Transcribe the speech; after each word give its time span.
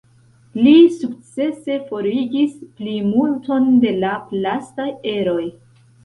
Li 0.67 0.71
sukcese 0.93 1.75
forigis 1.89 2.55
plimulton 2.79 3.67
de 3.83 3.91
la 4.05 4.15
plastaj 4.31 4.89
eroj. 5.13 5.45